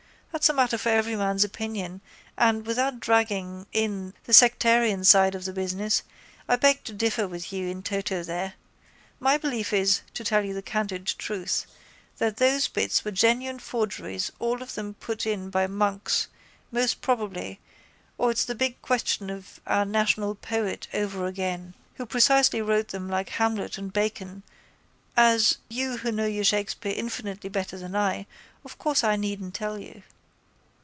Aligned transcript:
That's 0.33 0.47
a 0.47 0.53
matter 0.53 0.77
for 0.77 0.87
everyman's 0.87 1.43
opinion 1.43 1.99
and, 2.37 2.65
without 2.65 3.01
dragging 3.01 3.67
in 3.73 4.13
the 4.23 4.31
sectarian 4.31 5.03
side 5.03 5.35
of 5.35 5.43
the 5.43 5.51
business, 5.51 6.03
I 6.47 6.55
beg 6.55 6.85
to 6.85 6.93
differ 6.93 7.27
with 7.27 7.51
you 7.51 7.67
in 7.67 7.83
toto 7.83 8.23
there. 8.23 8.53
My 9.19 9.37
belief 9.37 9.73
is, 9.73 9.99
to 10.13 10.23
tell 10.23 10.45
you 10.45 10.53
the 10.53 10.61
candid 10.61 11.05
truth, 11.05 11.65
that 12.17 12.37
those 12.37 12.69
bits 12.69 13.03
were 13.03 13.11
genuine 13.11 13.59
forgeries 13.59 14.31
all 14.39 14.61
of 14.61 14.73
them 14.75 14.93
put 14.93 15.25
in 15.27 15.49
by 15.49 15.67
monks 15.67 16.29
most 16.71 17.01
probably 17.01 17.59
or 18.17 18.31
it's 18.31 18.45
the 18.45 18.55
big 18.55 18.81
question 18.81 19.29
of 19.29 19.59
our 19.67 19.83
national 19.83 20.35
poet 20.35 20.87
over 20.93 21.25
again, 21.25 21.73
who 21.95 22.05
precisely 22.05 22.61
wrote 22.61 22.87
them 22.87 23.09
like 23.09 23.31
Hamlet 23.31 23.77
and 23.77 23.91
Bacon, 23.91 24.43
as, 25.17 25.57
you 25.67 25.97
who 25.97 26.11
know 26.11 26.25
your 26.25 26.45
Shakespeare 26.45 26.93
infinitely 26.95 27.49
better 27.49 27.77
than 27.77 27.97
I, 27.97 28.25
of 28.63 28.77
course 28.77 29.03
I 29.03 29.17
needn't 29.17 29.53
tell 29.55 29.77
you. 29.77 30.03